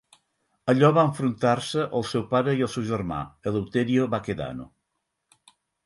Allà 0.71 0.89
va 0.97 1.03
enfrontar-se 1.09 1.85
al 2.01 2.07
seu 2.13 2.25
pare 2.33 2.57
i 2.63 2.65
al 2.69 2.73
seu 2.79 2.87
germà, 2.91 3.23
Eleuterio 3.53 4.11
Baquedano. 4.17 4.71